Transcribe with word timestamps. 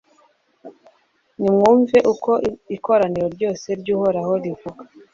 nimwumve 1.39 1.97
uko 2.13 2.31
ikoraniro 2.75 3.27
ryose 3.35 3.67
ry'uhoraho 3.79 4.31
rivuga 4.43 4.83